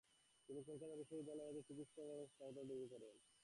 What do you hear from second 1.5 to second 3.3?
তিনি চিকিৎসাবিদ্যায় স্নাতকোত্তর ডিগ্রী অর্জন করেন।